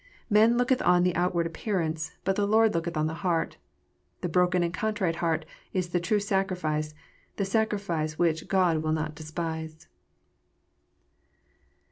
"Man 0.31 0.57
looketh 0.57 0.81
on 0.81 1.03
the 1.03 1.15
outward 1.15 1.45
appearance; 1.45 2.13
but 2.23 2.35
the 2.35 2.47
Lord 2.47 2.73
looketh 2.73 2.95
011 2.95 3.05
the 3.07 3.21
heart." 3.21 3.57
The 4.21 4.29
broken 4.29 4.63
and 4.63 4.73
contrite 4.73 5.17
heart 5.17 5.45
is 5.73 5.89
the 5.89 5.99
true 5.99 6.19
sacrifice, 6.19 6.95
the 7.35 7.45
sacrifice 7.45 8.17
which" 8.17 8.47
God 8.47 8.77
will 8.81 8.93
not 8.93 9.13
despise." 9.13 9.87